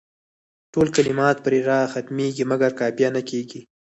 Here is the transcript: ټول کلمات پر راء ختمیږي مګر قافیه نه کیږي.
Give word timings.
ټول 0.73 0.87
کلمات 0.95 1.37
پر 1.45 1.53
راء 1.67 1.85
ختمیږي 1.93 2.43
مګر 2.51 2.71
قافیه 2.79 3.09
نه 3.15 3.21
کیږي. 3.29 3.61